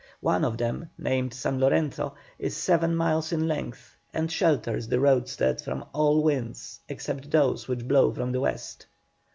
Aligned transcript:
One 0.21 0.43
of 0.43 0.57
them, 0.57 0.89
named 0.97 1.31
San 1.31 1.59
Lorenzo, 1.59 2.15
is 2.39 2.57
seven 2.57 2.95
miles 2.95 3.31
in 3.31 3.47
length, 3.47 3.95
and 4.15 4.31
shelters 4.31 4.87
the 4.87 4.99
roadstead 4.99 5.61
from 5.61 5.85
all 5.93 6.23
winds 6.23 6.79
except 6.89 7.29
those 7.29 7.67
which 7.67 7.87
blow 7.87 8.11
from 8.11 8.31
the 8.31 8.41
west. 8.41 8.87